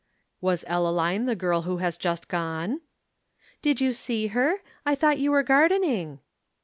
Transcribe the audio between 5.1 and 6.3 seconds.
you were gardening."